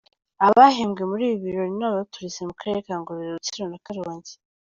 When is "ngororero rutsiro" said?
2.99-3.65